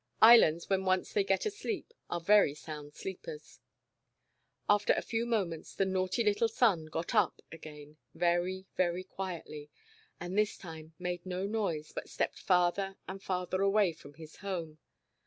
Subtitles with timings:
[0.23, 3.59] Islands, when once they get aleep, are very sound sleepers.
[4.67, 9.69] After a few moments the naughty little son got up again very, very quietly,
[10.19, 14.79] and this time made no noise but stepped farther and farther away from his home.